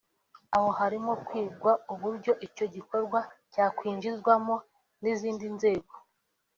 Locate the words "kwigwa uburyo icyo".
1.25-2.65